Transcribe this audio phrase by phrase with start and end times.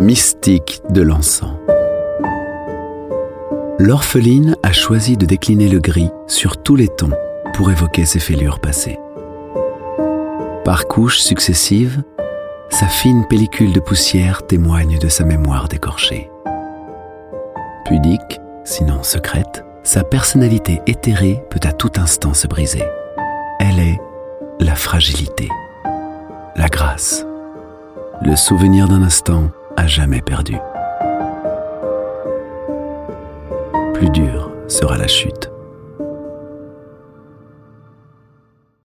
[0.00, 1.52] mystique de l'encens.
[3.78, 7.12] L'orpheline a choisi de décliner le gris sur tous les tons
[7.52, 8.98] pour évoquer ses fêlures passées.
[10.64, 12.02] Par couches successives,
[12.70, 16.30] sa fine pellicule de poussière témoigne de sa mémoire décorchée.
[17.84, 22.84] Pudique, sinon secrète, sa personnalité éthérée peut à tout instant se briser.
[23.58, 23.98] Elle est
[24.60, 25.48] la fragilité,
[26.56, 27.26] la grâce,
[28.22, 29.50] le souvenir d'un instant
[29.86, 30.56] jamais perdu.
[33.94, 35.50] Plus dure sera la chute.